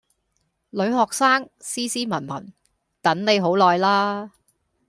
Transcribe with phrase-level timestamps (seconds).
[0.71, 2.51] 女學生，斯斯文文，
[3.03, 4.31] 等你好耐喇